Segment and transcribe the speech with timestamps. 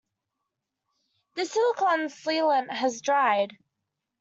[1.35, 3.55] The silicon sealant has dried.